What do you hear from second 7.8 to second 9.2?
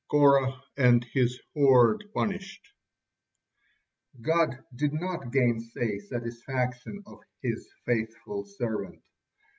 faithful servant.